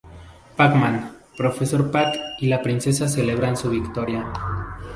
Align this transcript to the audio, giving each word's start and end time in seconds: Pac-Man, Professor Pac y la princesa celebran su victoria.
Pac-Man, 0.57 1.11
Professor 1.37 1.91
Pac 1.91 2.15
y 2.39 2.47
la 2.47 2.63
princesa 2.63 3.07
celebran 3.07 3.55
su 3.55 3.69
victoria. 3.69 4.33